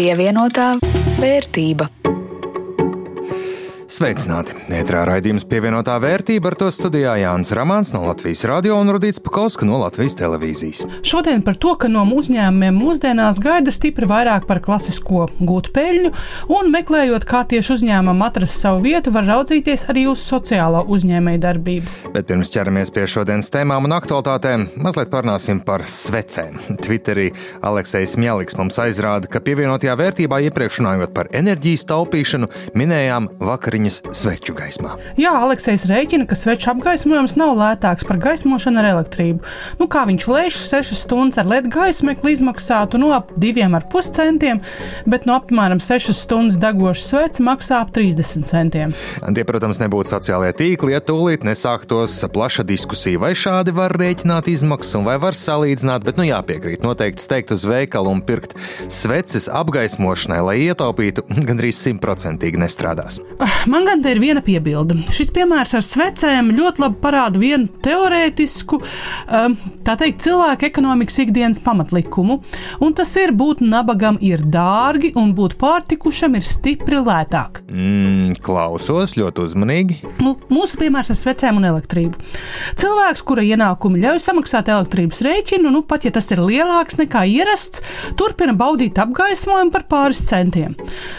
Pievienotā 0.00 0.78
vērtība. 1.20 1.99
Sveicināti! 4.00 4.54
Ētrā 4.72 5.02
raidījums 5.04 5.44
pievienotā 5.44 5.98
vērtība 6.00 6.48
ar 6.48 6.54
to 6.56 6.70
studijā 6.72 7.18
Jānis 7.20 7.50
Ramāns 7.52 7.90
no 7.92 8.00
Latvijas 8.06 8.46
radio 8.48 8.78
un 8.80 8.88
Rudīts 8.94 9.20
Pakauska 9.20 9.66
no 9.68 9.76
Latvijas 9.82 10.14
televīzijas. 10.16 10.86
Šodien 11.04 11.42
par 11.44 11.58
to, 11.60 11.74
ka 11.76 11.90
no 11.92 12.06
uzņēmumiem 12.16 12.78
mūsdienās 12.80 13.36
gaida 13.44 13.68
stipri 13.76 14.08
vairāk 14.08 14.46
par 14.48 14.62
klasisko 14.64 15.26
gūt 15.44 15.68
peļņu, 15.74 16.12
un 16.56 16.70
meklējot, 16.72 17.26
kā 17.28 17.42
tieši 17.50 17.74
uzņēmumam 17.74 18.24
atrast 18.24 18.56
savu 18.62 18.80
vietu, 18.86 19.12
var 19.12 19.28
raudzīties 19.28 19.84
arī 19.92 20.06
uz 20.08 20.24
sociālo 20.24 20.80
uzņēmēju 20.96 21.44
darbību. 21.44 21.92
Bet 22.16 22.30
pirms 22.32 22.54
ķeramies 22.56 22.94
pie 22.96 23.04
šodienas 23.04 23.52
tēmām 23.52 23.84
un 23.84 23.98
aktualitātēm, 23.98 24.64
mazliet 24.80 25.12
parunāsim 25.12 25.60
par 25.68 25.84
svecēm. 25.84 26.56
Twitterī 26.80 27.34
Aleksis 27.60 28.16
Mjaliks 28.16 28.56
mums 28.56 28.80
aizrāda, 28.80 29.28
ka 29.28 29.44
pievienotajā 29.44 30.00
vērtībā 30.00 30.40
iepriekš 30.48 30.80
runājot 30.80 31.14
par 31.20 31.28
enerģijas 31.36 31.84
taupīšanu, 31.92 32.48
minējām 32.80 33.28
vakariņu 33.44 33.89
vakariņas 33.90 34.16
sveču 34.16 34.54
gaismā. 34.54 34.96
Jā, 35.18 35.32
Aleksis 35.34 35.86
rēķina, 35.90 36.26
ka 36.28 36.36
sveču 36.38 36.70
apgaismojums 36.72 37.36
nav 37.38 37.56
lētāks 37.58 38.06
par 38.06 38.18
gaismošanu 38.20 38.80
ar 38.80 38.88
elektrību. 38.94 39.40
Nu, 39.80 39.88
kā 39.90 40.04
viņš 40.08 40.26
lēš 40.30 40.58
6 40.70 40.94
stundas 40.98 41.40
ar 41.40 41.48
LED 41.50 41.70
gaismekli 41.72 42.34
izmaksātu 42.36 43.00
no 43.00 43.12
ap 43.14 43.32
2,5 43.40 44.14
centiem, 44.14 44.60
bet 45.06 45.26
no 45.26 45.38
apmēram 45.38 45.80
6 45.82 46.14
stundas 46.14 46.58
degoša 46.60 47.04
sveca 47.04 47.42
maksā 47.46 47.80
ap 47.84 47.92
30 47.94 48.46
centiem. 48.50 48.94
Tie, 49.20 49.44
protams, 49.46 49.80
nebūtu 49.82 50.14
sociālajie 50.14 50.56
tīkli, 50.60 50.94
ja 50.94 51.02
tūlīt 51.02 51.46
nesāktos 51.46 52.18
plaša 52.30 52.64
diskusija, 52.68 53.20
vai 53.22 53.32
šādi 53.38 53.74
var 53.74 53.94
rēķināt 53.96 54.50
izmaksas 54.52 54.98
un 54.98 55.06
vai 55.08 55.16
var 55.22 55.38
salīdzināt, 55.38 56.04
bet 56.06 56.20
nu 56.20 56.28
jāpiekrīt 56.28 56.84
noteikti 56.84 57.24
steigt 57.24 57.54
uz 57.54 57.64
veikalu 57.68 58.12
un 58.16 58.22
pirkt 58.26 58.56
sveces 58.90 59.48
apgaismošanai, 59.50 60.40
lai 60.44 60.56
ietaupītu 60.68 61.26
gandrīz 61.48 61.80
simtprocentīgi 61.80 62.60
nestrādās. 62.60 63.20
Man 63.70 63.79
gan 63.88 64.02
te 64.02 64.12
ir 64.14 64.20
viena 64.22 64.42
piebilde. 64.44 64.96
Šis 65.14 65.30
piemērs 65.34 65.74
ar 65.78 65.84
svecēm 65.84 66.52
ļoti 66.56 66.84
labi 66.84 66.98
parāda 67.02 67.40
vienu 67.40 67.68
teorētisku, 67.84 68.80
um, 68.80 69.56
tā 69.86 69.96
teikt, 70.00 70.22
cilvēka 70.24 70.68
ekonomikas 70.68 71.20
ikdienas 71.24 71.60
pamatlikumu, 71.64 72.40
un 72.82 72.96
tas 72.96 73.12
ir 73.20 73.32
būt 73.36 73.62
nabagam 73.64 74.18
ir 74.24 74.42
dārgi 74.44 75.12
un 75.18 75.32
būt 75.36 75.56
pārtikušam 75.60 76.36
ir 76.38 76.46
stipri 76.46 77.00
lētāk. 77.00 77.62
Mm, 77.70 78.36
klausos 78.44 79.16
ļoti 79.18 79.44
uzmanīgi. 79.46 79.98
Nu, 80.22 80.36
mūsu 80.52 80.80
piemērs 80.80 81.12
ar 81.14 81.20
svecēm 81.20 81.60
un 81.60 81.68
elektrību. 81.70 82.20
Cilvēks, 82.80 83.24
kura 83.26 83.44
ienākumi 83.46 84.02
ļauj 84.04 84.22
samaksāt 84.24 84.70
elektrības 84.72 85.22
rēķinu, 85.26 85.72
nu 85.72 85.84
pat 85.86 86.06
ja 86.06 86.14
tas 86.14 86.30
ir 86.34 86.42
lielāks 86.44 86.98
nekā 87.00 87.24
ierasts, 87.30 87.84
turpina 88.18 88.54
baudīt 88.56 88.98
apgaismojumu 89.00 89.74
par 89.74 89.86
pāris 89.90 90.22
centiem. 90.28 90.76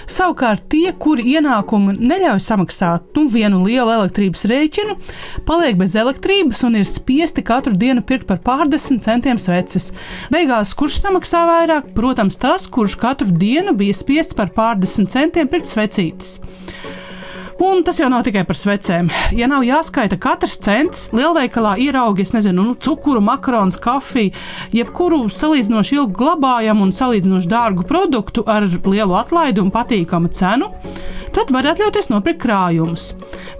Savukārt 0.09 0.67
tie, 0.71 0.91
kuri 0.97 1.35
ienākumi 1.35 1.97
neļauj 1.99 2.41
samaksāt 2.51 3.15
nu, 3.17 3.25
vienu 3.31 3.63
lielu 3.65 3.89
elektrības 3.95 4.45
rēķinu, 4.51 4.97
paliek 5.47 5.79
bez 5.79 5.95
elektrības 5.99 6.63
un 6.67 6.79
ir 6.81 6.89
spiesti 6.89 7.43
katru 7.47 7.73
dienu 7.79 8.03
pirkt 8.05 8.27
par 8.29 8.41
pārdesmit 8.45 9.03
centiem 9.05 9.39
sveces. 9.41 9.91
Beigās, 10.33 10.75
kurš 10.77 11.01
samaksā 11.01 11.45
vairāk? 11.49 11.93
Protams, 11.97 12.39
tas, 12.41 12.67
kurš 12.71 12.97
katru 13.01 13.31
dienu 13.31 13.75
bija 13.77 13.97
spiests 13.97 14.37
par 14.37 14.53
pārdesmit 14.55 15.13
centiem 15.13 15.51
pirkt 15.51 15.71
svecītes. 15.71 16.37
Un 17.61 17.83
tas 17.85 17.99
jau 17.99 18.07
nav 18.09 18.23
tikai 18.25 18.41
par 18.47 18.57
svecēm. 18.57 19.11
Ja 19.37 19.45
nav 19.45 19.61
jāskaita 19.61 20.17
katrs 20.17 20.55
cents, 20.63 21.03
lielveikalā 21.13 21.75
ieraugi, 21.83 22.23
es 22.25 22.31
nezinu, 22.33 22.63
nu, 22.65 22.73
cukuru, 22.73 23.21
makaronus, 23.21 23.77
kafiju, 23.81 24.31
jebkuru 24.73 25.27
salīdzinoši 25.29 25.99
ilgi 25.99 26.17
glabājamu 26.17 26.87
un 26.87 26.95
salīdzinoši 26.97 27.51
dārgu 27.51 27.85
produktu 27.85 28.41
ar 28.49 28.65
lielu 28.65 29.13
atlaidi 29.19 29.61
un 29.61 29.69
patīkamu 29.75 30.33
cenu, 30.33 30.71
tad 31.35 31.51
var 31.53 31.67
atļauties 31.71 32.09
nopirkt 32.11 32.41
krājumus. 32.43 33.11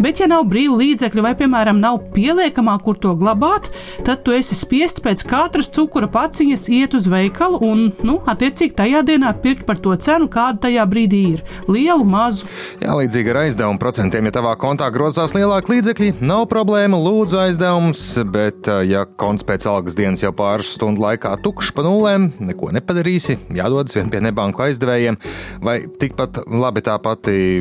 Bet, 0.01 0.19
ja 0.21 0.27
nav 0.29 0.45
brīvu 0.49 0.77
līdzekļu 0.79 1.23
vai, 1.23 1.33
piemēram, 1.39 1.79
nav 1.81 1.99
pieliekamā, 2.15 2.77
kur 2.83 2.97
to 3.01 3.13
glabāt, 3.19 3.69
tad 4.05 4.23
tu 4.25 4.35
esi 4.35 4.57
spiests 4.57 5.03
pēc 5.03 5.23
katras 5.29 5.71
cukura 5.71 6.09
paciņas 6.11 6.67
iet 6.73 6.95
uz 6.97 7.07
veikalu 7.11 7.61
un, 7.65 7.83
nu, 8.07 8.17
attiecīgi 8.31 8.75
tajā 8.77 9.03
dienā 9.07 9.31
pirkt 9.43 9.65
par 9.67 9.79
to 9.81 9.95
cenu, 10.01 10.29
kāda 10.31 10.67
tajā 10.67 10.85
brīdī 10.89 11.21
ir- 11.35 11.43
lielu, 11.73 12.03
mazu. 12.05 12.47
Jā, 12.81 12.95
līdzīgi 12.97 13.33
ar 13.33 13.41
aizdevumu 13.45 13.79
procentiem, 13.79 14.25
ja 14.25 14.31
tavā 14.31 14.55
kontā 14.57 14.89
grozās 14.91 15.35
lielāki 15.37 15.75
līdzekļi, 15.75 16.21
nav 16.21 16.47
problēma, 16.47 16.99
lūdzu 16.99 17.39
aizdevums, 17.45 18.03
bet, 18.31 18.67
ja 18.87 19.05
konts 19.05 19.43
pēc 19.43 19.67
algas 19.69 19.95
dienas 19.95 20.21
jau 20.21 20.31
pāris 20.31 20.73
stundu 20.75 21.01
laikā 21.01 21.37
tukšs 21.43 21.71
pa 21.75 21.83
nulēm, 21.83 22.31
neko 22.39 22.71
nepadarīsi, 22.71 23.37
jādodas 23.53 23.95
vien 23.95 24.09
pie 24.09 24.19
nebanku 24.19 24.63
aizdevējiem, 24.65 25.17
vai 25.61 25.79
tikpat 25.85 26.43
labi 26.47 26.81
tā 26.81 26.97
pati 27.01 27.60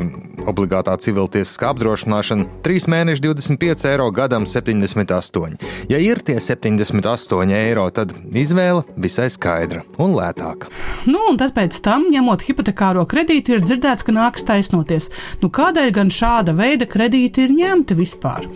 obligātā 0.51 0.97
civiltiesiskā 1.01 1.71
apdrošināšana- 1.75 2.47
3 2.65 2.89
mēneši 2.91 3.25
25 3.27 3.85
eiro 3.91 4.11
gadam 4.11 4.47
78. 4.47 5.59
Ja 5.89 5.99
ir 5.99 6.21
tie 6.21 6.41
78 6.41 7.51
eiro, 7.51 7.91
tad 7.91 8.15
izvēle 8.33 8.85
visai 8.97 9.29
skaidra 9.31 9.83
un 9.99 10.15
lētāka. 10.15 10.71
Nu, 11.07 11.19
un 11.31 11.37
tad 11.37 11.55
pēc 11.55 11.81
tam, 11.83 12.11
ņemot 12.13 12.43
hipotekāro 12.49 13.07
kredītu, 13.07 13.57
ir 13.57 13.61
dzirdēts, 13.61 14.05
ka 14.05 14.13
nāks 14.13 14.45
taisnoties. 14.45 15.11
Nu, 15.43 15.49
kādēļ 15.49 15.93
gan 15.93 16.09
šāda 16.09 16.57
veida 16.57 16.87
kredīti 16.87 17.45
ir 17.45 17.51
ņemti 17.51 17.95
vispār? 17.95 18.47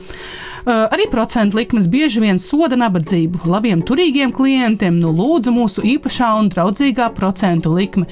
Uh, 0.64 0.86
arī 0.88 1.04
procentu 1.12 1.58
likmes 1.58 1.84
bieži 1.92 2.22
vien 2.22 2.38
soda 2.40 2.78
nabadzību. 2.80 3.42
Labiem, 3.52 3.82
turīgiem 3.84 4.30
klientiem 4.32 4.96
nu 4.96 5.10
lūdzu 5.12 5.52
mūsu 5.52 5.84
īpašā 5.84 6.30
un 6.40 6.48
draudzīgā 6.48 7.10
procentu 7.12 7.74
likme. 7.76 8.06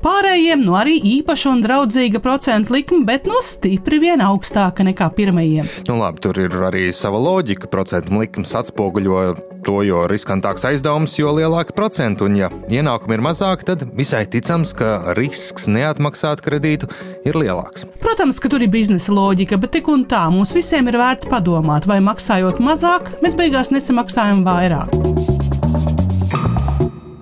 Pārējiem 0.00 0.64
nu 0.64 0.78
arī 0.78 0.96
īpaša 1.18 1.52
un 1.52 1.60
draudzīga 1.66 2.22
procentu 2.24 2.78
likme, 2.78 3.02
bet 3.08 3.28
nu 3.28 3.42
stipri 3.44 4.00
vien 4.00 4.24
augstāka 4.24 4.86
nekā 4.88 5.10
pirmajiem. 5.18 5.68
Nu, 5.90 5.98
labi, 6.00 6.24
tur 6.24 6.40
ir 6.40 6.56
arī 6.70 6.88
sava 6.96 7.20
loģika. 7.20 7.68
Procentu 7.68 8.16
likmes 8.22 8.56
atspoguļo 8.56 9.20
to, 9.68 9.82
jo 9.84 10.04
riskantāks 10.08 10.64
aizdevums, 10.68 11.18
jo 11.18 11.32
lielāka 11.36 11.74
procentu. 11.76 12.28
Un, 12.28 12.36
ja 12.38 12.48
ienākumi 12.72 13.18
ir 13.18 13.24
mazāki, 13.24 13.66
tad 13.68 13.84
visai 13.98 14.24
ticams, 14.30 14.72
ka 14.76 15.14
risks 15.18 15.68
neatmaksāt 15.70 16.42
kredītu 16.44 16.88
ir 17.28 17.36
lielāks. 17.36 17.84
Protams, 18.00 18.40
ka 18.40 18.50
tur 18.52 18.64
ir 18.64 18.72
biznesa 18.72 19.12
loģika, 19.14 19.58
bet 19.60 19.74
tik 19.76 19.90
un 19.92 20.06
tā 20.08 20.24
mums 20.32 20.54
visiem 20.56 20.88
ir 20.88 20.98
vērts 21.00 21.28
padomāt, 21.28 21.88
vai 21.90 21.97
maksājot 22.04 22.60
mazāk, 22.62 23.10
mēs 23.24 23.36
beigās 23.38 23.72
nesamaksājam 23.74 24.44
vairāk. 24.46 24.94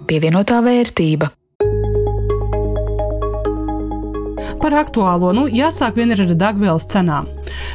Pievienotā 0.06 0.60
vērtība. 0.62 1.35
Par 4.61 4.75
aktuālo, 4.81 5.33
nu, 5.37 5.47
jāsāk 5.53 5.99
vien 5.99 6.12
ar 6.15 6.22
degvielas 6.27 6.87
cenām. 6.91 7.28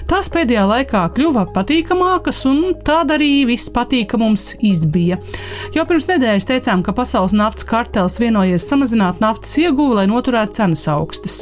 Tās 0.10 0.30
pēdējā 0.34 0.64
laikā 0.68 1.04
kļuva 1.16 1.46
patīkamākas, 1.56 2.42
un 2.50 2.76
tāda 2.86 3.16
arī 3.18 3.46
viss 3.50 3.72
patīkamums 3.74 4.48
izbija. 4.66 5.20
Jau 5.76 5.86
pirms 5.90 6.10
nedēļas 6.10 6.50
teicām, 6.50 6.84
ka 6.86 6.96
pasaules 6.98 7.36
naftas 7.38 7.68
kartels 7.70 8.18
vienojies 8.22 8.68
samazināt 8.68 9.22
naftas 9.24 9.54
ieguvi, 9.62 10.02
lai 10.02 10.08
noturētu 10.12 10.58
cenas 10.60 10.88
augstas. 10.92 11.42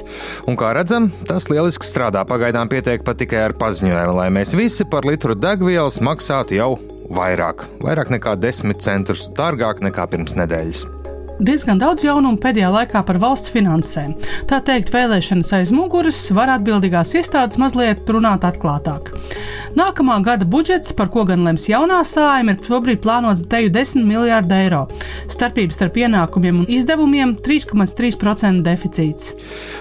Un 0.49 0.59
kā 0.59 0.73
redzam, 0.77 1.09
tas 1.29 1.49
lieliski 1.51 1.87
strādā. 1.87 2.25
Pagaidām 2.29 2.69
pietiek 2.71 3.03
pat 3.07 3.21
tikai 3.23 3.47
ar 3.47 3.57
paziņojumu, 3.59 4.19
lai 4.19 4.29
mēs 4.35 4.53
visi 4.57 4.87
par 4.89 5.07
litru 5.09 5.37
degvielas 5.39 6.01
maksātu 6.03 6.59
jau 6.59 6.71
vairāk, 7.09 7.65
vairāk 7.81 8.13
nekā 8.13 8.37
10 8.37 8.79
centus 8.85 9.29
dārgāk 9.37 9.83
nekā 9.85 10.05
pirms 10.11 10.37
nedēļas 10.37 10.98
diezgan 11.39 11.79
daudz 11.79 12.03
jaunumu 12.03 12.39
pēdējā 12.41 12.69
laikā 12.73 13.01
par 13.07 13.19
valsts 13.21 13.51
finansēm. 13.53 14.15
Tā 14.49 14.59
teikt, 14.65 14.91
vēlēšanas 14.93 15.53
aiz 15.55 15.71
muguras 15.75 16.19
var 16.35 16.51
atbildīgās 16.57 17.15
iestādes 17.15 17.59
mazliet 17.61 18.09
runāt 18.11 18.43
atklātāk. 18.47 19.13
Nākamā 19.79 20.17
gada 20.25 20.47
budžets, 20.49 20.91
par 20.95 21.11
ko 21.13 21.23
gan 21.29 21.45
lems 21.47 21.69
jaunā 21.71 22.01
sājuma, 22.07 22.55
ir 22.55 22.67
šobrīd 22.67 22.99
plānots 23.03 23.45
teju 23.49 23.71
10 23.71 24.03
miljārdu 24.09 24.55
eiro. 24.57 24.81
Starpības 25.31 25.79
starp 25.79 25.99
ienākumiem 26.01 26.63
un 26.63 26.67
izdevumiem- 26.67 27.35
3,3% 27.45 28.63
deficīts. 28.65 29.31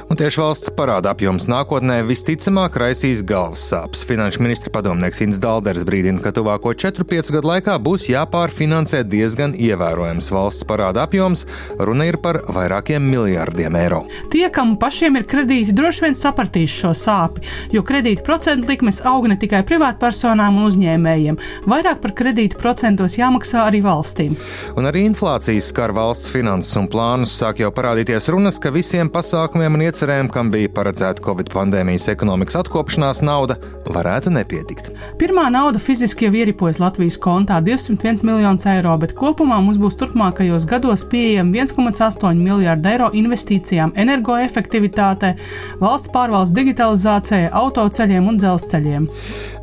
Un 0.08 0.16
tieši 0.16 0.43
valsts 0.43 0.70
parāda 0.70 1.11
apjoms 1.14 1.49
nākotnē 1.50 2.04
visticamāk 2.06 2.78
raisīs 2.78 3.25
galvas 3.25 3.64
sāpes. 3.72 4.04
Finanšu 4.06 4.40
ministra 4.40 4.70
padomnieks 4.70 5.20
Inns 5.22 5.38
Dalders 5.38 5.84
brīdina, 5.84 6.22
ka 6.22 6.31
tuvāko 6.31 6.75
4-5 6.75 7.32
gadu 7.32 7.49
laikā 7.49 7.78
būs 7.82 8.08
jāpārfinansē 8.12 9.02
diezgan 9.02 9.54
ievērojams 9.58 10.31
valsts 10.31 10.64
parāda 10.64 11.02
apjoms, 11.08 11.47
Runa 11.78 12.08
ir 12.08 12.18
par 12.22 12.40
vairākiem 12.48 13.02
miljardiem 13.02 13.76
eiro. 13.78 14.04
Tie, 14.32 14.44
kam 14.54 14.76
pašiem 14.80 15.16
ir 15.20 15.26
kredīti, 15.28 15.74
droši 15.76 16.06
vien 16.06 16.18
sapratīs 16.18 16.74
šo 16.74 16.92
sāpi, 16.96 17.44
jo 17.74 17.82
kredīta 17.86 18.24
procentu 18.26 18.68
likmes 18.70 19.00
aug 19.06 19.28
ne 19.30 19.38
tikai 19.40 19.62
privātpersonām 19.68 20.58
un 20.58 20.68
uzņēmējiem. 20.68 21.38
Vairāk 21.68 22.02
par 22.02 22.14
kredītu 22.18 22.58
procentos 22.60 23.18
jāmaksā 23.18 23.66
arī 23.68 23.82
valstīm. 23.84 24.36
Un 24.78 24.88
arī 24.90 25.04
inflācijas 25.08 25.70
skar 25.72 25.94
valsts 25.96 26.32
finanses 26.34 26.76
un 26.80 26.88
plānus 26.90 27.36
sāk 27.38 27.62
jau 27.62 27.70
parādīties 27.74 28.30
runas, 28.34 28.58
ka 28.62 28.72
visiem 28.74 29.10
pasākumiem 29.12 29.78
un 29.78 29.86
iecerēm, 29.88 30.30
kam 30.32 30.52
bija 30.54 30.72
paredzēta 30.74 31.22
Covid 31.24 31.52
pandēmijas 31.54 32.08
ekonomikas 32.12 32.58
atkopšanās 32.62 33.22
nauda, 33.26 33.58
varētu 33.88 34.32
nepietikt. 34.34 34.90
Pirmā 35.20 35.48
nauda 35.52 35.80
fiziski 35.82 36.26
jau 36.28 36.34
ieripojas 36.34 36.80
Latvijas 36.82 37.18
kontā- 37.22 37.60
201 37.68 38.24
miljonus 38.26 38.66
eiro, 38.66 38.96
bet 38.98 39.14
kopumā 39.14 39.62
mums 39.62 39.78
būs 39.78 39.96
turpmākajos 40.00 40.66
gados 40.66 41.04
pieejama 41.04 41.38
pieejami 41.38 41.61
1,8 41.61 42.38
miljārdu 42.38 42.88
eiro 42.90 43.08
investīcijām 43.14 43.93
energoefektivitātē, 43.99 45.35
valsts 45.81 46.11
pārvaldes 46.11 46.55
digitalizācijai, 46.56 47.50
autoceļiem 47.52 48.26
un 48.29 48.38
dzelzceļiem. 48.40 49.08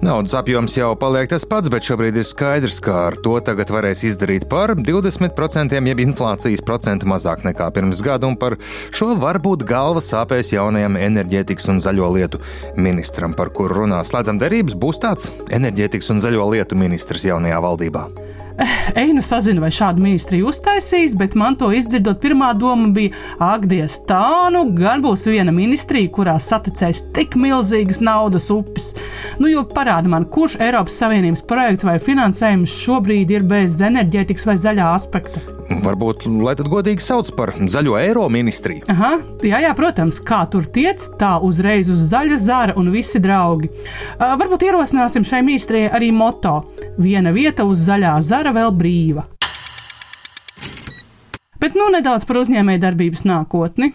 Naudas 0.06 0.36
apjoms 0.38 0.76
jau 0.78 0.94
paliek 1.00 1.30
tas 1.30 1.46
pats, 1.46 1.70
bet 1.70 1.84
šobrīd 1.84 2.20
ir 2.20 2.28
skaidrs, 2.28 2.80
ka 2.84 3.08
ar 3.10 3.18
to 3.20 3.38
tagad 3.44 3.72
varēs 3.74 4.06
izdarīt 4.08 4.48
par 4.52 4.76
20% 4.76 5.76
jeb 5.76 6.04
inflācijas 6.06 6.64
procentu 6.66 7.10
mazāk 7.10 7.44
nekā 7.48 7.70
pirms 7.76 8.04
gada, 8.06 8.28
un 8.28 8.38
par 8.40 8.58
šo 8.96 9.16
varbūt 9.20 9.66
galva 9.68 10.04
sāpēs 10.04 10.54
jaunajam 10.56 11.00
enerģētikas 11.02 11.72
un 11.74 11.84
zaļo 11.84 12.14
lietu 12.16 12.42
ministram, 12.78 13.36
par 13.36 13.52
kuru 13.56 13.82
runā 13.84 14.04
slēdzam 14.06 14.40
derības, 14.40 14.78
būs 14.80 15.02
tāds 15.04 15.32
enerģētikas 15.52 16.14
un 16.16 16.24
zaļo 16.24 16.50
lietu 16.56 16.80
ministrs 16.80 17.28
jaunajā 17.28 17.62
valdībā. 17.68 18.08
Einu 19.04 19.22
sazinu, 19.26 19.62
vai 19.64 19.72
šādu 19.74 20.04
ministriju 20.04 20.50
uztaisīs, 20.50 21.16
bet 21.20 21.36
man 21.40 21.58
to 21.60 21.72
izdzirdot, 21.76 22.22
pirmā 22.24 22.52
doma 22.58 22.92
bija, 22.96 23.16
ak, 23.42 23.68
Dievs, 23.72 24.00
tā 24.08 24.50
nu 24.54 24.66
gan 24.78 25.04
būs 25.04 25.26
viena 25.30 25.54
ministrija, 25.56 26.12
kurā 26.16 26.38
saticēs 26.42 27.06
tik 27.16 27.36
milzīgas 27.40 28.02
naudas 28.04 28.50
upes. 28.54 28.94
Nu, 29.42 29.50
jo 29.52 29.66
parāda 29.76 30.12
man, 30.12 30.30
kurš 30.32 30.60
Eiropas 30.64 31.02
Savienības 31.02 31.44
projekts 31.50 31.88
vai 31.88 32.00
finansējums 32.00 32.80
šobrīd 32.86 33.36
ir 33.36 33.48
bez 33.50 33.82
enerģētikas 33.84 34.50
vai 34.50 34.60
zaļā 34.62 34.96
aspekta. 34.96 35.55
Varbūt, 35.66 36.28
lai 36.46 36.54
tad 36.58 36.70
godīgi 36.70 37.02
sauc 37.02 37.32
par 37.38 37.54
zaļo 37.58 37.96
eiro 37.98 38.26
ministriju. 38.32 38.86
Aha, 38.94 39.16
jā, 39.46 39.62
jā, 39.66 39.72
protams, 39.78 40.22
kā 40.26 40.44
tur 40.52 40.68
tiec, 40.70 41.04
tā 41.20 41.36
uzreiz 41.42 41.90
uz 41.92 42.04
zaļa 42.12 42.38
zara 42.42 42.76
un 42.80 42.92
visi 42.94 43.22
draugi. 43.22 43.72
Uh, 43.72 44.36
varbūt 44.40 44.68
ierosināsim 44.68 45.26
šai 45.26 45.42
ministrijai 45.46 45.90
arī 45.98 46.12
moto: 46.14 46.60
viena 47.02 47.34
vieta 47.36 47.66
uz 47.66 47.88
zaļā 47.88 48.18
zara 48.26 48.54
vēl 48.56 48.76
brīva. 48.76 49.26
Bet 51.66 51.74
nu 51.74 51.88
nedaudz 51.90 52.28
par 52.30 52.38
uzņēmējdarbības 52.44 53.24
nākotni. 53.26 53.88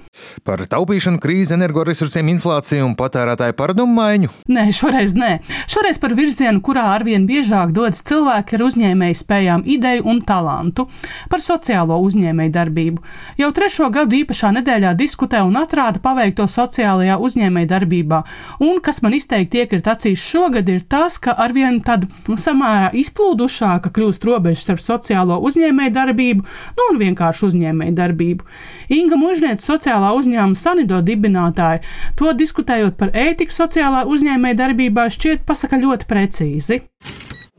Par 0.42 0.58
taupīšanu, 0.66 1.20
krīzi, 1.22 1.54
energoresursiem, 1.54 2.26
inflāciju 2.32 2.82
un 2.82 2.96
patērētāju 2.98 3.54
paradumu 3.54 3.94
maiņu? 3.94 4.30
Nē, 4.50 4.64
šoreiz 4.74 5.12
nē. 5.14 5.28
Šoreiz 5.70 6.00
par 6.02 6.16
virzienu, 6.18 6.58
kurā 6.66 6.88
arvien 6.96 7.28
biežāk 7.28 7.70
dodas 7.76 8.02
cilvēki 8.08 8.56
ar 8.58 8.64
uzņēmēju 8.66 9.18
spējām, 9.20 9.62
ideju 9.70 10.02
un 10.10 10.18
talantu. 10.26 10.88
Par 11.30 11.44
sociālo 11.44 12.00
uzņēmējdarbību. 12.08 13.04
Jau 13.38 13.52
trešo 13.54 13.86
gadu 13.94 14.18
īpašā 14.18 14.50
nedēļā 14.58 14.96
diskutē 14.98 15.44
un 15.46 15.54
atrāda 15.62 16.02
paveikto 16.02 16.48
sociālajā 16.50 17.20
uzņēmējdarbībā. 17.22 18.20
Un 18.66 18.82
kas 18.82 18.98
man 19.06 19.14
izteikti 19.14 19.62
iekrita 19.62 19.94
acīs 19.94 20.18
šogad, 20.18 20.66
ir 20.74 20.82
tas, 20.90 21.20
ka 21.22 21.38
arvien 21.38 21.78
tāda 21.86 22.10
samērā 22.34 22.90
izplūdušāka 23.04 23.94
kļūst 23.94 24.26
robežas 24.26 24.66
starp 24.66 24.82
sociālo 24.82 25.38
uzņēmējdarbību 25.46 26.42
nu, 26.42 26.90
un 26.90 27.02
vienkārši 27.06 27.46
uzņēmējdarbību 27.46 27.59
uzņēmēju 27.60 27.94
darbību. 27.96 28.46
Inga 28.90 29.18
Mužniece, 29.20 29.64
sociālā 29.64 30.12
uzņēmuma 30.16 30.58
Sanido 30.58 31.00
dibinātāja, 31.04 31.82
to 32.16 32.32
diskutējot 32.32 32.96
par 32.96 33.12
ētiku 33.12 33.52
sociālā 33.52 34.06
uzņēmēju 34.08 34.56
darbībā, 34.56 35.08
šķiet 35.12 35.44
pasaka 35.46 35.80
ļoti 35.80 36.08
precīzi. 36.08 36.80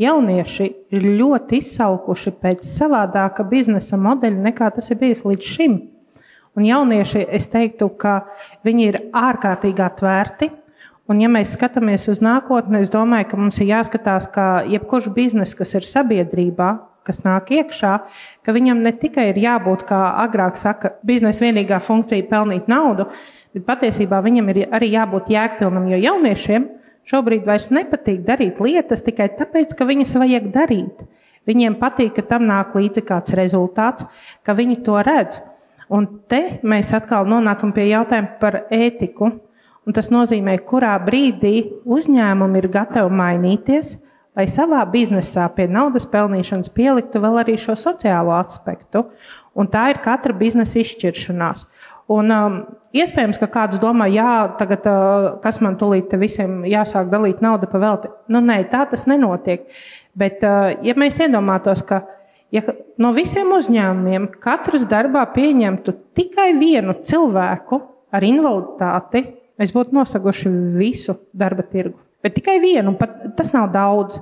Jaunieši 0.02 0.68
ir 0.96 1.04
ļoti 1.20 1.60
izsaukuši 1.62 2.34
pēc 2.42 2.66
savādāka 2.66 3.46
biznesa 3.46 4.00
modeļa 4.02 4.48
nekā 4.48 4.72
tas 4.74 4.90
ir 4.90 4.98
bijis 4.98 5.22
līdz 5.28 5.46
šim. 5.46 5.78
Un 6.58 6.66
jaunieši, 6.66 7.22
es 7.32 7.46
teiktu, 7.48 7.88
ka 8.02 8.24
viņi 8.66 8.88
ir 8.90 8.98
ārkārtīgi 9.16 9.86
atvērti. 9.86 10.50
Un, 11.10 11.20
ja 11.22 11.30
mēs 11.32 11.54
skatāmies 11.54 12.08
uz 12.12 12.20
nākotni, 12.24 12.82
es 12.82 12.92
domāju, 12.92 13.30
ka 13.30 13.40
mums 13.40 13.60
ir 13.60 13.70
jāskatās, 13.70 14.28
ka 14.32 14.64
jebkurš 14.68 15.12
bizness, 15.16 15.56
kas 15.58 15.76
ir 15.78 15.88
sabiedrībā, 15.88 16.72
kas 17.08 17.22
nāk 17.26 17.52
iekšā, 17.56 17.94
ka 18.46 18.56
viņam 18.56 18.82
ne 18.86 18.92
tikai 18.98 19.30
ir 19.32 19.40
jābūt, 19.42 19.86
kā 19.90 20.02
agrāk 20.24 20.60
saka, 20.60 20.96
biznesa 21.08 21.46
vienīgā 21.46 21.82
funkcija 21.84 22.28
pelnīt 22.30 22.70
naudu, 22.72 23.08
bet 23.56 23.66
patiesībā 23.68 24.22
viņam 24.24 24.52
ir 24.54 24.62
arī 24.70 24.92
jābūt 24.94 25.32
jēgpilnam, 25.34 25.90
jo 25.92 26.02
jauniešiem 26.02 26.68
šobrīd 27.10 27.48
vairs 27.48 27.72
nepatīk 27.74 28.22
darīt 28.28 28.62
lietas 28.62 29.04
tikai 29.06 29.32
tāpēc, 29.40 29.74
ka 29.78 29.88
viņas 29.90 30.18
vajag 30.22 30.52
darīt. 30.54 31.06
Viņiem 31.50 31.80
patīk, 31.82 32.14
ka 32.20 32.24
tam 32.30 32.46
nāk 32.46 32.76
līdzi 32.78 33.02
kāds 33.06 33.34
rezultāts, 33.38 34.06
ka 34.46 34.54
viņi 34.54 34.84
to 34.86 35.00
redz. 35.02 35.40
Un 35.92 36.06
te 36.32 36.62
mēs 36.64 36.94
atkal 36.96 37.26
nonākam 37.28 37.74
pie 37.76 37.90
jautājuma 37.90 38.38
par 38.40 38.62
ētiku. 38.72 39.32
Un 39.82 39.98
tas 39.98 40.12
nozīmē, 40.14 40.60
kurā 40.70 40.94
brīdī 41.02 41.82
uzņēmumi 41.90 42.62
ir 42.62 42.68
gatavi 42.72 43.18
mainīties, 43.18 43.96
lai 44.38 44.48
savā 44.52 44.82
biznesā 44.92 45.48
pie 45.56 45.68
naudas 45.72 46.08
pelnīšanas 46.10 46.72
pieliktu 46.76 47.22
vēl 47.24 47.42
arī 47.44 47.58
šo 47.60 47.76
sociālo 47.80 48.34
aspektu. 48.38 49.06
Un 49.58 49.68
tā 49.72 49.90
ir 49.92 50.00
katra 50.04 50.36
biznesa 50.38 50.80
izšķiršanās. 50.80 51.66
Un, 52.12 52.32
um, 52.32 52.56
iespējams, 52.96 53.40
ka 53.40 53.48
kāds 53.52 53.80
domā, 53.80 54.08
jā, 54.12 54.56
tagad, 54.60 54.88
uh, 54.90 55.28
kas 55.44 55.60
man 55.64 55.78
tulīt 55.80 56.12
visiem 56.20 56.64
jāsāk 56.68 57.12
dalīt 57.12 57.44
naudu 57.44 57.70
pa 57.72 57.80
velti. 57.80 58.12
Nu, 58.32 58.42
nē, 58.44 58.64
tā 58.72 58.84
tas 58.92 59.06
nenotiek. 59.08 59.68
Bet, 60.18 60.44
uh, 60.44 60.74
ja 60.84 60.96
mēs 61.00 61.22
iedomātos, 61.24 61.84
ka 61.88 62.02
ja 62.52 62.64
no 63.00 63.14
visiem 63.16 63.52
uzņēmumiem 63.56 64.28
katrs 64.44 64.88
darbā 64.92 65.24
pieņemtu 65.36 65.96
tikai 66.18 66.52
vienu 66.60 66.98
cilvēku 67.08 67.80
ar 68.12 68.28
invaliditāti, 68.28 69.24
mēs 69.62 69.72
būtu 69.76 69.96
nosaguši 69.96 70.52
visu 70.76 71.16
darba 71.32 71.64
tirgu. 71.64 72.00
Bet 72.22 72.36
tikai 72.38 72.60
vienu, 72.62 72.94
un 72.94 72.98
pat 73.00 73.36
tas 73.38 73.50
nav 73.54 73.72
daudz. 73.74 74.20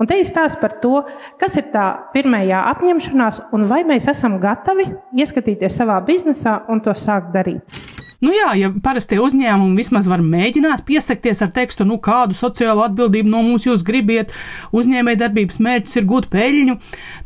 Un 0.00 0.08
te 0.08 0.16
ir 0.16 0.26
stāsts 0.26 0.60
par 0.60 0.78
to, 0.80 1.02
kas 1.40 1.58
ir 1.60 1.68
tā 1.74 1.86
pirmā 2.14 2.40
apņemšanās, 2.72 3.42
un 3.52 3.68
vai 3.68 3.82
mēs 3.84 4.08
esam 4.08 4.38
gatavi 4.40 4.88
ieskatīties 5.12 5.76
savā 5.82 6.00
biznesā 6.06 6.62
un 6.72 6.80
to 6.80 6.96
sākt 6.96 7.34
darīt. 7.36 7.91
Nu 8.22 8.30
jā, 8.30 8.52
ja 8.54 8.68
parastie 8.84 9.16
uzņēmumi 9.18 9.80
vismaz 9.80 10.06
var 10.06 10.20
mēģināt 10.22 10.84
piesakties 10.86 11.40
ar 11.42 11.48
tekstu, 11.56 11.82
nu 11.88 11.96
kādu 11.98 12.36
sociālo 12.38 12.84
atbildību 12.84 13.32
no 13.32 13.40
mums 13.42 13.66
jūs 13.66 13.82
gribiet, 13.82 14.30
uzņēmē 14.70 15.16
darbības 15.18 15.58
mērķis 15.58 15.98
ir 15.98 16.06
gūt 16.06 16.28
peļņu, 16.30 16.76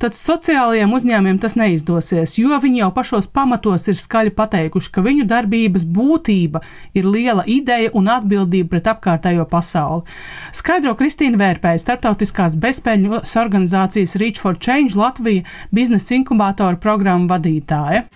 tad 0.00 0.16
sociālajiem 0.16 0.94
uzņēmumiem 0.96 1.40
tas 1.42 1.58
neizdosies, 1.60 2.38
jo 2.40 2.56
viņi 2.62 2.80
jau 2.80 2.88
pašos 2.96 3.28
pamatos 3.28 3.84
ir 3.92 4.00
skaļi 4.00 4.32
pateikuši, 4.40 4.92
ka 4.94 5.04
viņu 5.04 5.28
darbības 5.28 5.84
būtība 5.84 6.64
ir 6.96 7.10
liela 7.12 7.44
ideja 7.44 7.92
un 7.92 8.08
atbildība 8.16 8.72
pret 8.72 8.88
apkārtējo 8.96 9.44
pasauli. 9.52 10.08
Skaidro 10.56 10.96
Kristīna 10.96 11.36
Vērpēja, 11.44 11.84
starptautiskās 11.84 12.56
bezpēļņu 12.64 13.20
organizācijas 13.44 14.16
Reach 14.16 14.40
for 14.40 14.56
Change 14.56 14.96
Latvija 14.96 15.44
biznesa 15.76 16.16
inkubātora 16.16 16.80
programmu 16.80 17.28
vadītāja. 17.36 18.06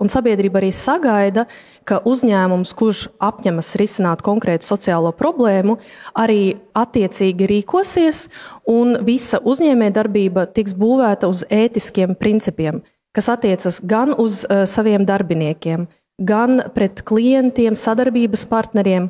Un 0.00 0.08
sabiedrība 0.08 0.62
arī 0.62 0.70
sagaida, 0.72 1.44
ka 1.84 2.00
uzņēmums, 2.08 2.72
kurš 2.76 3.04
apņemas 3.20 3.74
risināt 3.80 4.24
konkrētu 4.24 4.64
sociālo 4.64 5.12
problēmu, 5.16 5.76
arī 6.16 6.56
attiecīgi 6.78 7.48
rīkosies, 7.50 8.24
un 8.70 8.96
visa 9.04 9.42
uzņēmējdarbība 9.44 10.48
tiks 10.56 10.76
būvēta 10.78 11.28
uz 11.28 11.44
ētiskiem 11.52 12.16
principiem, 12.20 12.80
kas 13.16 13.28
attiecas 13.32 13.82
gan 13.84 14.14
uz 14.16 14.46
uh, 14.46 14.64
saviem 14.64 15.04
darbiniekiem, 15.04 15.84
gan 16.20 16.62
pret 16.72 17.00
klientiem, 17.04 17.76
sadarbības 17.76 18.44
partneriem. 18.48 19.08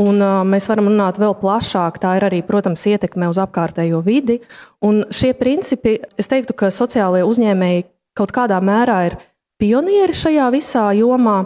Un, 0.00 0.20
uh, 0.20 0.40
mēs 0.48 0.68
varam 0.72 0.88
runāt 0.88 1.20
vēl 1.20 1.36
plašāk. 1.40 2.00
Tā 2.00 2.16
ir 2.16 2.28
arī, 2.28 2.40
protams, 2.46 2.84
ietekme 2.88 3.28
uz 3.28 3.40
apkārtējo 3.40 4.00
vidi. 4.04 4.40
Un 4.84 5.04
šie 5.12 5.32
principi, 5.36 5.98
es 6.20 6.28
teiktu, 6.32 6.56
ka 6.56 6.72
sociālajie 6.72 7.28
uzņēmēji 7.28 7.88
kaut 8.18 8.32
kādā 8.36 8.58
mērā 8.64 9.02
ir 9.08 9.20
pionieri 9.60 10.16
šajā 10.16 10.48
visā 10.54 10.88
jomā. 10.98 11.38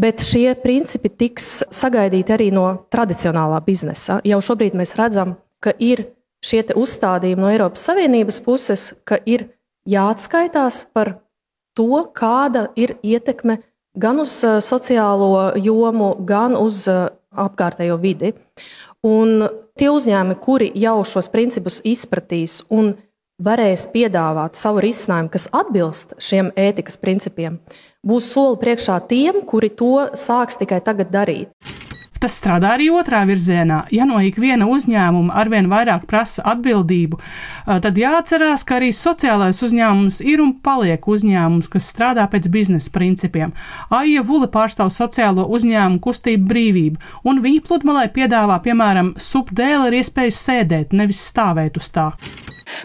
Bet 0.00 0.24
šie 0.26 0.56
principi 0.58 1.06
tiks 1.06 1.62
sagaidīti 1.70 2.34
arī 2.34 2.48
no 2.50 2.66
tradicionālā 2.90 3.60
biznesa. 3.62 4.18
Jau 4.26 4.40
šobrīd 4.42 4.74
mēs 4.74 4.96
redzam, 4.98 5.36
ka 5.62 5.70
ir 5.78 6.08
šie 6.42 6.64
uzstādījumi 6.74 7.44
no 7.44 7.52
Eiropas 7.52 7.84
Savienības 7.86 8.40
puses, 8.42 8.88
ka 9.06 9.20
ir 9.22 9.46
jāatskaitās 9.86 10.82
par 10.96 11.14
to, 11.78 12.02
kāda 12.10 12.68
ir 12.74 12.96
ietekme 13.06 13.60
gan 13.94 14.18
uz 14.22 14.34
uh, 14.42 14.58
sociālo 14.58 15.54
jomu, 15.62 16.14
gan 16.26 16.58
uz 16.58 16.84
uh, 16.90 17.12
apkārtējo 17.30 17.98
vidi. 18.02 18.32
Un 19.06 19.46
tie 19.78 19.90
uzņēmumi, 19.92 20.38
kuri 20.42 20.70
jau 20.80 21.00
šos 21.06 21.30
principus 21.32 21.80
izpratīs 21.86 22.62
un 22.72 22.94
varēs 23.42 23.88
piedāvāt 23.90 24.54
savu 24.54 24.84
risinājumu, 24.84 25.32
kas 25.34 25.48
atbilst 25.50 26.14
šiem 26.22 26.52
ētikas 26.54 27.00
principiem, 27.02 27.58
būs 28.06 28.30
soli 28.30 28.60
priekšā 28.60 29.00
tiem, 29.10 29.42
kuri 29.48 29.72
to 29.74 30.10
sāks 30.14 30.60
tikai 30.60 30.78
tagad 30.84 31.10
darīt. 31.10 31.50
Tas 32.22 32.38
strādā 32.38 32.70
arī 32.72 32.86
otrā 32.94 33.18
virzienā. 33.28 33.82
Ja 33.92 34.06
no 34.08 34.16
ikviena 34.22 34.64
uzņēmuma 34.70 35.34
arvien 35.36 35.66
vairāk 35.68 36.06
prasa 36.08 36.44
atbildību, 36.54 37.18
tad 37.66 37.98
jāatcerās, 38.00 38.62
ka 38.64 38.78
arī 38.78 38.94
sociālais 38.96 39.60
uzņēmums 39.66 40.22
ir 40.24 40.40
un 40.40 40.54
paliek 40.64 41.04
uzņēmums, 41.04 41.68
kas 41.74 41.90
strādā 41.90 42.24
pēc 42.30 42.48
biznesa 42.54 42.94
principiem. 42.94 43.52
Aija 43.92 44.24
Vule 44.24 44.48
pārstāv 44.48 44.94
sociālo 44.94 45.44
uzņēmumu 45.58 46.00
kustību 46.06 46.48
brīvību, 46.54 47.02
un 47.28 47.44
viņa 47.44 47.66
pludmalē 47.66 48.08
piedāvā, 48.14 48.62
piemēram, 48.62 49.16
supdēli 49.20 49.90
ar 49.90 50.00
iespēju 50.00 50.38
sēdēt, 50.38 50.96
nevis 50.96 51.20
stāvēt 51.28 51.82
uz 51.82 51.92
tā. 51.92 52.12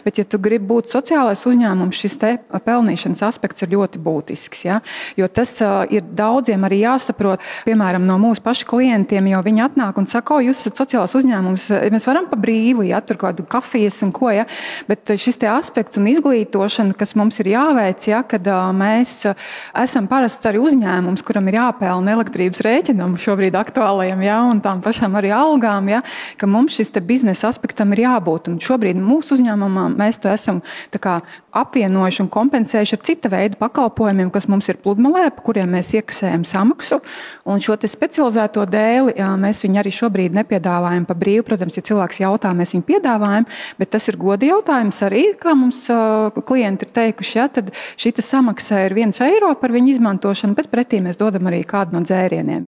Bet, 0.05 0.19
ja 0.21 0.25
tu 0.27 0.39
gribi 0.41 0.67
būt 0.69 0.91
sociālais 0.93 1.41
uzņēmums, 1.49 1.99
šis 1.99 2.17
pelnīšanas 2.65 3.23
aspekts 3.27 3.63
ir 3.65 3.73
ļoti 3.73 4.01
būtisks. 4.03 4.63
Ja? 4.67 4.79
Jo 5.19 5.29
tas 5.31 5.55
ir 5.93 6.03
daudziem 6.03 6.65
arī 6.67 6.81
jāsaprot, 6.83 7.43
piemēram, 7.67 8.05
no 8.07 8.19
mūsu 8.21 8.43
pašu 8.45 8.67
klientiem, 8.69 9.31
jo 9.31 9.41
viņi 9.45 9.65
atnāk 9.65 9.99
un 10.01 10.09
saka, 10.09 10.37
o, 10.37 10.43
jūs 10.43 10.63
esat 10.63 10.79
sociālais 10.83 11.15
uzņēmums, 11.19 11.69
mēs 11.93 12.07
varam 12.09 12.29
pa 12.29 12.39
brīvu, 12.39 12.87
ja 12.89 13.01
tur 13.01 13.19
kaut 13.19 13.39
kādu 13.39 13.47
kafijas 13.49 13.99
un 14.05 14.13
ko, 14.15 14.31
ja? 14.33 14.45
bet 14.89 15.11
šis 15.19 15.39
aspekts 15.49 15.99
un 15.99 16.07
izglītošana, 16.11 16.95
kas 16.97 17.15
mums 17.19 17.39
ir 17.41 17.51
jāveic, 17.53 18.07
ja, 18.09 18.21
kad 18.27 18.45
mēs 18.75 19.21
esam 19.77 20.09
parasts 20.09 20.49
arī 20.49 20.61
uzņēmums, 20.63 21.23
kuram 21.25 21.47
ir 21.49 21.59
jāpelna 21.59 22.15
elektrības 22.17 22.61
rēķinam 22.65 23.15
šobrīd 23.21 23.57
aktuālajiem, 23.59 24.23
ja, 24.25 24.39
un 24.49 24.61
tām 24.63 24.83
pašām 24.85 25.17
arī 25.19 25.31
algām, 25.35 25.89
ja, 25.91 26.01
ka 26.39 26.49
mums 26.49 26.77
šis 26.77 26.93
biznesa 27.05 27.49
aspektam 27.49 27.93
ir 27.95 28.03
jābūt. 28.05 28.49
Un 28.51 28.59
šobrīd 28.63 28.99
mūsu 28.99 29.37
uzņēmumā 29.79 29.97
mēs 29.99 30.19
to 30.19 30.29
esam 30.29 30.61
kā, 30.99 31.21
apvienojuši 31.53 32.23
un 32.23 32.29
kompensējuši 32.29 32.95
ar 32.95 33.03
cita 33.03 33.29
veida 33.29 33.57
pakalpojumiem, 33.59 34.29
kas 34.31 34.47
mums 34.47 34.69
ir 34.69 34.79
pludmalē, 34.83 35.29
pa 35.35 35.41
kuriem 35.41 35.71
mēs 35.73 35.93
iekasējam 35.95 36.45
samaksu. 36.45 37.01
Un 37.45 37.59
šo 37.59 37.77
specializēto 37.79 38.65
dēli 38.69 39.15
mēs 39.39 39.63
viņu 39.63 39.79
arī 39.79 39.91
šobrīd 39.91 40.35
nepiedāvājam 40.37 41.05
pa 41.07 41.15
brīvu. 41.15 41.45
Protams, 41.49 41.77
ja 41.77 41.83
cilvēks 41.83 42.21
jautā, 42.21 42.53
mēs 42.53 42.75
viņu 42.75 42.85
piedāvājam, 42.85 43.47
bet 43.79 43.93
tas 43.95 44.07
ir 44.09 44.19
godi 44.19 44.51
jautājums 44.51 45.01
arī, 45.05 45.33
kā 45.39 45.55
mums 45.55 45.85
klienti 46.45 46.87
ir 46.87 46.95
teikuši. 46.95 47.37
Ja, 47.39 47.47
tad 47.47 47.71
šī 47.99 48.13
samaksa 48.19 48.83
ir 48.87 48.97
viens 48.97 49.21
eiro 49.23 49.53
par 49.59 49.71
viņu 49.71 49.95
izmantošanu, 49.95 50.57
bet 50.57 50.71
pretī 50.73 50.99
mēs 51.03 51.19
dodam 51.19 51.47
arī 51.49 51.63
kādu 51.67 51.95
no 51.95 52.03
dzērieniem. 52.03 52.67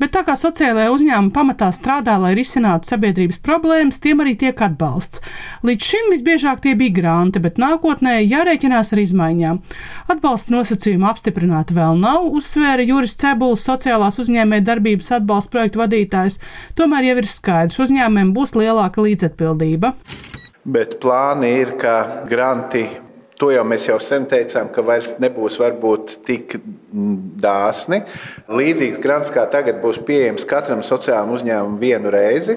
Bet 0.00 0.12
tā 0.12 0.20
kā 0.26 0.34
sociālajā 0.36 0.90
uzņēmuma 0.92 1.32
pamatā 1.32 1.70
strādā, 1.72 2.18
lai 2.20 2.34
risinātu 2.36 2.90
sabiedrības 2.90 3.38
problēmas, 3.44 4.00
tiem 4.04 4.20
arī 4.24 4.34
tiek 4.36 4.60
atbalsts. 4.66 5.22
Līdz 5.64 5.88
šim 5.90 6.10
visbiežāk 6.12 6.60
tie 6.64 6.74
bija 6.76 6.98
granti, 6.98 7.40
bet 7.40 7.56
nākotnē 7.62 8.18
jārēķinās 8.20 8.92
ar 8.92 9.02
izmaiņām. 9.02 9.62
Atbalsta 10.12 10.52
nosacījumu 10.52 11.08
apstiprināt 11.08 11.72
vēl 11.76 11.96
nav, 12.02 12.28
uzsvēra 12.28 12.84
Juris 12.84 13.16
Cebuls, 13.16 13.64
sociālās 13.64 14.20
uzņēmē 14.20 14.60
darbības 14.66 15.14
atbalsta 15.20 15.56
projektu 15.56 15.80
vadītājs. 15.80 16.40
Tomēr 16.76 17.08
jau 17.08 17.16
ir 17.22 17.30
skaidrs, 17.32 17.80
uzņēmumiem 17.86 18.36
būs 18.36 18.52
lielāka 18.58 19.00
līdzatbildība. 19.06 19.94
Bet 20.66 20.98
plāni 21.00 21.52
ir, 21.62 21.76
ka 21.80 22.26
granti 22.28 22.84
To 23.36 23.50
jau 23.52 23.64
mēs 23.68 23.84
jau 23.84 23.98
sen 24.00 24.24
teicām, 24.30 24.70
ka 24.72 24.80
vairs 24.84 25.10
nebūs 25.20 25.58
varbūt 25.60 26.14
tik 26.24 26.56
dāsni. 27.42 28.00
Līdzīgs 28.48 29.02
grants 29.02 29.32
kā 29.34 29.44
tagad 29.52 29.82
būs 29.82 29.98
pieejams 30.08 30.46
katram 30.48 30.80
sociālajam 30.86 31.34
uzņēmumam 31.36 31.76
vienu 31.82 32.12
reizi. 32.14 32.56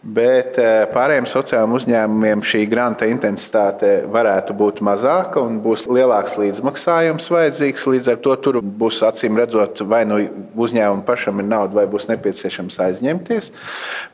Bet 0.00 0.56
eh, 0.56 0.86
pārējiem 0.94 1.26
sociālajiem 1.28 1.74
uzņēmumiem 1.76 2.42
šī 2.48 2.62
granta 2.70 3.04
intensitāte 3.04 3.98
varētu 4.08 4.54
būt 4.56 4.78
mazāka 4.80 5.42
un 5.44 5.58
būs 5.60 5.82
lielāks 5.92 6.38
līdzmaksājums 6.40 7.26
vajadzīgs. 7.28 7.84
Līdz 7.92 8.08
ar 8.14 8.22
to 8.24 8.32
tur 8.40 8.58
būs 8.64 9.02
acīm 9.04 9.36
redzot, 9.36 9.82
vai 9.84 10.06
nu 10.08 10.16
uzņēmumam 10.56 11.02
pašam 11.04 11.42
ir 11.42 11.50
nauda, 11.50 11.76
vai 11.76 11.84
būs 11.92 12.08
nepieciešams 12.08 12.80
aizņemties. 12.80 13.50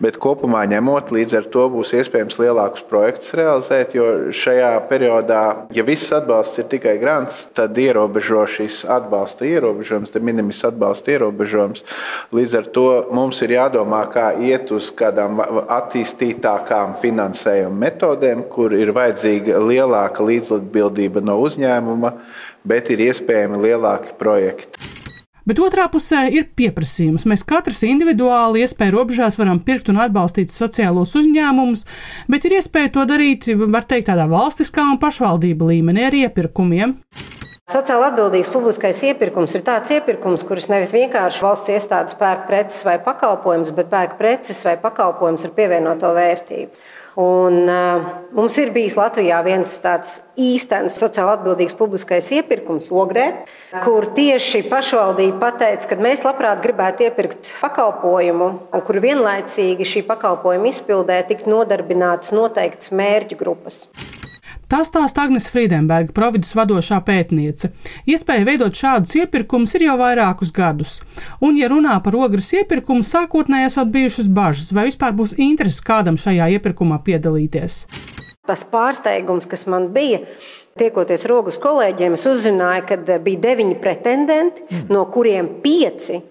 Bet 0.02 0.18
kopumā 0.18 0.64
ņemot, 0.72 1.12
līdz 1.14 1.36
ar 1.38 1.46
to 1.54 1.68
būs 1.76 1.94
iespējams 2.00 2.40
lielākus 2.42 2.82
projektus 2.90 3.30
realizēt. 3.38 3.94
Jo 3.94 4.08
šajā 4.34 4.72
periodā, 4.90 5.44
ja 5.70 5.86
viss 5.86 6.10
atbalsts 6.10 6.58
ir 6.64 6.66
tikai 6.74 6.96
grants, 6.98 7.46
tad 7.54 7.78
ierobežo 7.78 8.42
šis 8.50 8.80
atbalsta 8.90 9.46
ierobežojums, 9.46 10.10
te 10.10 10.18
minimis 10.18 10.64
atbalsta 10.66 11.14
ierobežojums. 11.14 11.86
Līdz 12.34 12.58
ar 12.58 12.68
to 12.74 12.88
mums 13.14 13.38
ir 13.46 13.54
jādomā, 13.54 14.02
kā 14.10 14.32
iet 14.42 14.74
uz 14.74 14.90
kādām 14.90 15.38
attīstītākām 15.76 16.96
finansējuma 17.02 17.80
metodēm, 17.84 18.44
kur 18.52 18.74
ir 18.76 18.92
vajadzīga 18.96 19.60
lielāka 19.62 20.26
līdzatbildība 20.26 21.22
no 21.24 21.38
uzņēmuma, 21.46 22.12
bet 22.66 22.92
ir 22.94 23.06
iespējami 23.08 23.62
lielāki 23.68 24.16
projekti. 24.20 24.96
Bet 25.46 25.60
otrā 25.62 25.84
pusē 25.86 26.24
ir 26.34 26.48
pieprasījums. 26.58 27.22
Mēs 27.30 27.44
katrs 27.46 27.84
individuāli 27.86 28.64
iespēju 28.64 28.96
robežās 28.96 29.38
varam 29.38 29.60
pirkt 29.62 29.92
un 29.92 30.00
atbalstīt 30.02 30.50
sociālos 30.50 31.14
uzņēmumus, 31.20 31.84
bet 32.26 32.48
ir 32.48 32.56
iespēja 32.58 32.90
to 32.96 33.06
darīt, 33.06 33.46
var 33.70 33.86
teikt, 33.86 34.08
tādā 34.10 34.26
valstiskā 34.30 34.88
un 34.90 34.98
pašvaldību 34.98 35.70
līmenī 35.70 36.08
ar 36.08 36.18
iepirkumiem. 36.24 36.96
Sociāli 37.66 38.04
atbildīgs 38.06 38.50
publiskais 38.54 39.00
iepirkums 39.08 39.56
ir 39.58 39.64
tāds 39.66 39.90
iepirkums, 39.90 40.44
kurš 40.46 40.68
nevis 40.70 40.92
vienkārši 40.94 41.42
valsts 41.42 41.72
iestādes 41.74 42.14
pērk 42.14 42.44
preces 42.46 42.84
vai 42.86 42.94
pakalpojumus, 43.02 43.72
bet 43.74 43.88
pērk 43.90 44.12
preces 44.20 44.60
vai 44.68 44.76
pakalpojumus 44.78 45.48
ar 45.48 45.50
pievienoto 45.56 46.12
vērtību. 46.14 46.84
Un, 47.18 47.56
uh, 47.66 48.06
mums 48.38 48.54
ir 48.62 48.70
bijis 48.70 48.94
Latvijā 48.94 49.40
viens 49.42 49.74
tāds 49.82 50.20
īstenis 50.38 51.00
sociāli 51.00 51.32
atbildīgs 51.32 51.74
publiskais 51.74 52.28
iepirkums 52.38 52.86
Ogrē, 52.94 53.24
kur 53.82 54.06
tieši 54.14 54.62
pašvaldība 54.70 55.40
pateica, 55.48 55.88
ka 55.90 55.98
mēs 56.06 56.22
labprāt 56.22 56.62
gribētu 56.62 57.08
iepirkt 57.08 57.50
pakalpojumu, 57.64 58.52
kur 58.86 59.00
vienlaicīgi 59.02 59.90
šī 59.96 60.04
pakalpojuma 60.06 60.70
izpildē 60.70 61.18
tiktu 61.32 61.50
nodarbinātas 61.50 62.30
noteiktas 62.36 62.94
mērķu 62.94 63.40
grupas. 63.42 63.88
Tā 64.66 64.80
stāsta 64.82 65.22
Agnēs 65.22 65.46
Friedenberga, 65.54 66.10
providus 66.10 66.50
vadošā 66.58 66.96
pētniece. 67.06 67.68
Iespēja 68.10 68.48
veidot 68.48 68.74
šādus 68.74 69.12
iepirkumus 69.20 69.76
ir 69.78 69.84
jau 69.86 69.94
vairākus 70.00 70.50
gadus. 70.54 70.96
Un, 71.38 71.54
ja 71.54 71.68
runā 71.70 71.94
par 72.02 72.16
ogres 72.18 72.48
iepirkumu, 72.50 73.06
sākotnēji 73.06 73.68
esat 73.68 73.92
bijušas 73.94 74.26
bažas, 74.26 74.72
vai 74.74 74.88
vispār 74.88 75.14
būs 75.14 75.36
interesi 75.38 75.84
kādam 75.86 76.18
šajā 76.18 76.48
iepirkumā 76.56 76.98
piedalīties. 77.06 77.84
Tas 78.46 78.66
pārsteigums, 78.66 79.46
kas 79.46 79.68
man 79.70 79.92
bija, 79.94 80.24
tiekoties 80.82 81.28
rokas 81.30 81.60
kolēģiem, 81.62 82.18
es 82.18 82.26
uzzināju, 82.26 82.88
ka 82.90 83.20
bija 83.22 83.44
deviņi 83.46 83.78
pretendenti, 83.78 84.82
no 84.90 85.06
kuriem 85.14 85.60
pieci 85.62 86.24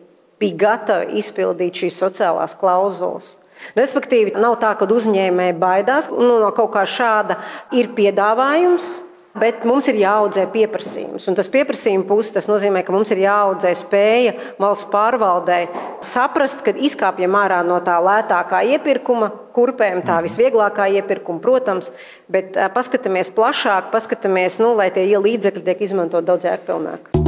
bija 0.43 0.59
gatavi 0.65 1.21
izpildīt 1.23 1.85
šīs 1.85 2.03
sociālās 2.03 2.59
klauzulas. 2.59 3.37
Respektīvi, 3.77 4.35
nav 4.39 4.59
tā, 4.61 4.73
ka 4.77 4.87
uzņēmēji 4.89 5.57
baidās 5.59 6.11
nu, 6.13 6.37
no 6.41 6.51
kaut 6.55 6.73
kā 6.75 6.85
šāda 6.89 7.39
ir 7.75 7.91
piedāvājums. 7.97 8.95
Bet 9.35 9.65
mums 9.67 9.89
ir 9.91 9.97
jāaudzē 9.99 10.45
pieprasījums. 10.47 11.25
Un 11.27 11.35
tas 11.35 11.49
pieprasījuma 11.51 12.05
puses 12.07 12.31
tas 12.31 12.45
nozīmē, 12.47 12.85
ka 12.87 12.93
mums 12.95 13.11
ir 13.11 13.19
jāaudzē 13.25 13.73
spēja 13.75 14.31
valsts 14.63 14.87
pārvaldē 14.93 15.57
saprast, 15.99 16.63
ka 16.63 16.71
izkāpjam 16.71 17.35
ārā 17.35 17.59
no 17.67 17.81
tā 17.83 17.97
lētākā 17.99 18.63
iepirkuma, 18.77 19.33
kurpēm 19.57 20.05
tā 20.07 20.21
visvieglākā 20.23 20.87
iepirkuma, 21.01 21.43
protams, 21.43 21.91
bet 22.31 22.55
paskatāmies 22.77 23.33
plašāk, 23.35 23.91
paskatāmies, 23.91 24.61
nu, 24.63 24.71
lai 24.79 24.87
tie 24.95 25.09
līdzekļi 25.11 25.67
tiek 25.67 25.87
izmantot 25.89 26.31
daudz 26.31 26.47
jēgpilnāk 26.47 27.24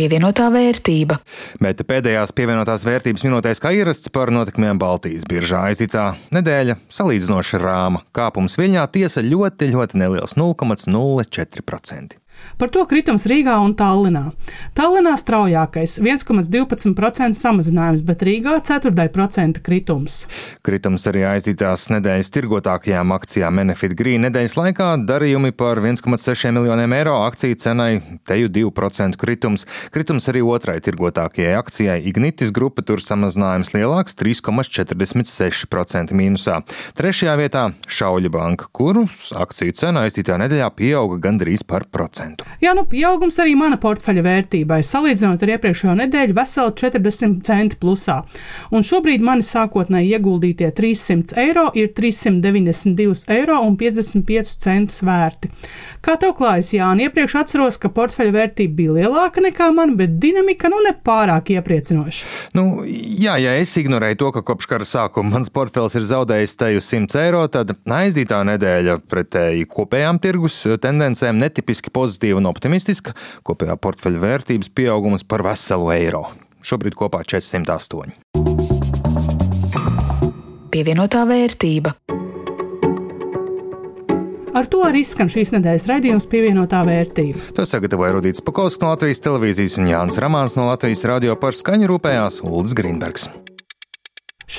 pievienotā 0.00 0.48
vērtība. 0.52 1.18
Bet 1.62 1.82
pēdējās 1.88 2.32
pievienotās 2.36 2.86
vērtības 2.88 3.26
minūtēs, 3.26 3.60
kā 3.62 3.74
ierasts 3.76 4.12
par 4.12 4.32
notikumiem 4.34 4.80
Baltijas 4.80 5.26
biržā 5.28 5.66
aizītā 5.70 6.10
nedēļa, 6.34 6.78
salīdzinoši 7.00 7.60
rāma. 7.60 8.04
Kāpums 8.16 8.56
Viļņā 8.60 8.86
tiesa 8.94 9.24
ļoti, 9.26 9.72
ļoti 9.74 10.00
neliels- 10.00 10.36
0,04%. 10.40 12.19
Par 12.58 12.68
to 12.68 12.84
kritums 12.84 13.24
Rīgā 13.24 13.56
un 13.64 13.74
Tallinā. 13.74 14.32
Tallinā 14.76 15.16
straujākais- 15.16 15.98
1,12% 16.04 17.34
samazinājums, 17.38 18.04
bet 18.04 18.20
Rīgā- 18.20 18.60
4% 18.68 19.62
kritums. 19.62 20.26
Kritums 20.62 21.06
arī 21.06 21.24
aizdītās 21.24 21.88
nedēļas 21.88 22.30
tirgotākajām 22.30 23.12
akcijām 23.16 23.56
Benefit 23.56 23.94
Green 23.96 24.22
nedēļas 24.22 24.56
laikā 24.58 25.06
darījumi 25.06 25.52
par 25.56 25.80
1,6 25.80 26.52
miljoniem 26.52 26.92
eiro 26.92 27.16
akciju 27.26 27.54
cenai 27.56 28.02
teju 28.26 28.48
2% 28.48 29.16
kritums. 29.16 29.66
Kritums 29.90 30.28
arī 30.28 30.42
otrai 30.42 30.80
tirgotākajai 30.80 31.56
akcijai 31.58 31.98
Ignitis 32.10 32.50
grupa 32.52 32.82
tur 32.82 32.98
samazinājums 32.98 33.72
lielāks- 33.74 34.14
3,46% 34.20 36.12
mīnusā. 36.12 36.62
Trešajā 36.94 37.36
vietā 37.40 37.72
Šauļa 37.86 38.30
banka, 38.30 38.66
kurus 38.72 39.32
akciju 39.32 39.72
cena 39.74 40.00
aizdītā 40.06 40.36
nedēļā 40.40 40.70
pieauga 40.76 41.18
gandrīz 41.20 41.62
par 41.66 41.84
procentu 41.90 42.29
procentu. 42.30 42.44
Jā, 42.60 42.74
nu 42.74 42.84
pieaugums 42.88 43.38
arī 43.40 43.54
mana 43.56 43.78
portfeļa 43.80 44.22
vērtībai, 44.24 44.80
salīdzinot 44.84 45.42
ar 45.42 45.52
iepriekšējo 45.56 45.94
nedēļu, 46.00 46.36
veseli 46.36 46.74
40 46.76 47.42
centi 47.46 47.78
plusā. 47.80 48.22
Un 48.70 48.84
šobrīd 48.86 49.22
mani 49.24 49.42
sākotnēji 49.42 50.14
ieguldītie 50.16 50.70
300 50.76 51.36
eiro 51.40 51.70
ir 51.74 51.92
392 51.96 53.24
eiro 53.30 53.60
un 53.64 53.76
55 53.80 54.56
centus 54.60 55.02
vērti. 55.06 55.50
Kā 56.04 56.16
tev 56.20 56.34
klājas, 56.38 56.72
Jāni? 56.74 57.08
Iepriekš 57.08 57.36
atceros, 57.42 57.78
ka 57.80 57.90
portfeļa 57.92 58.34
vērtība 58.36 58.76
bija 58.76 58.96
lielāka 59.00 59.42
nekā 59.44 59.70
man, 59.74 59.96
bet 59.98 60.18
dinamika 60.20 60.70
nu 60.72 60.80
nepārāk 60.86 61.52
iepriecinoša. 61.56 62.28
Nu, 62.56 62.82
jā, 62.84 63.36
ja 63.40 63.56
es 63.60 63.74
ignorēju 63.80 64.20
to, 64.20 64.30
ka 64.36 64.44
kopš 64.46 64.68
kara 64.70 64.88
sākuma 64.88 65.36
mans 65.36 65.50
portfels 65.52 65.96
ir 65.98 66.06
zaudējis 66.08 66.56
teju 66.60 66.84
100 66.84 67.20
eiro, 67.24 67.42
tad 67.52 67.72
aizītā 67.90 68.42
nedēļa 68.46 68.98
pretēji 69.10 69.68
kopējām 69.70 70.20
tirgus 70.22 70.58
tendencēm 70.82 71.40
netipiski 71.40 71.92
pozitīva 71.94 72.19
pozitīva 72.20 72.40
un 72.40 72.50
optimistiska, 72.50 73.14
kopējā 73.44 73.76
portfeļa 73.80 74.20
vērtības 74.20 74.70
pieaugums 74.74 75.24
par 75.24 75.42
veselu 75.42 75.90
eiro. 75.94 76.28
Šobrīd 76.62 76.94
kopā 76.94 77.24
408. 77.24 78.12
Pievienotā 80.70 81.24
vērtība. 81.26 81.94
Ar 84.50 84.66
to 84.66 84.82
arī 84.82 85.04
skan 85.06 85.30
šīs 85.30 85.52
nedēļas 85.54 85.86
raidījums 85.86 86.26
pievienotā 86.30 86.82
vērtība. 86.84 87.52
To 87.54 87.64
sagatavoja 87.64 88.16
Rudīts 88.16 88.42
Pakausks 88.42 88.82
no 88.82 88.90
Latvijas 88.90 89.22
televīzijas 89.22 89.78
un 89.78 89.86
Jānis 89.92 90.18
Ramāns 90.20 90.58
no 90.58 90.66
Latvijas 90.68 91.06
radio 91.06 91.38
par 91.38 91.54
skaņu 91.54 91.86
rūpējās 91.94 92.42
Ulris 92.42 92.74
Grīnbergs. 92.74 93.30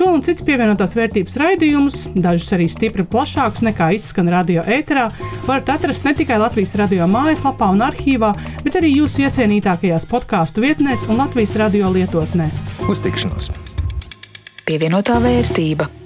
Šo 0.02 0.16
un 0.18 0.24
citus 0.26 0.42
pievienotās 0.48 0.96
vērtības 0.98 1.36
raidījumus, 1.38 1.98
dažus 2.24 2.48
arī 2.56 2.66
stipri 2.74 3.04
plašākus 3.06 3.62
nekā 3.68 3.92
izskan 3.94 4.32
radio 4.34 4.64
ēterā, 4.66 5.04
varat 5.46 5.70
atrast 5.76 6.08
ne 6.08 6.16
tikai 6.18 6.40
Latvijas 6.42 6.74
radio 6.82 7.06
mājaslapā 7.06 7.70
un 7.70 7.86
arhīvā, 7.86 8.32
bet 8.66 8.82
arī 8.82 8.96
jūsu 8.96 9.28
iecienītākajās 9.28 10.10
podkāstu 10.10 10.66
vietnēs 10.66 11.06
un 11.06 11.22
Latvijas 11.22 11.54
radio 11.62 11.94
lietotnē. 11.94 12.50
Uz 12.90 13.06
tikšanos! 13.06 13.54
Pievienotā 14.66 15.22
vērtība. 15.22 16.01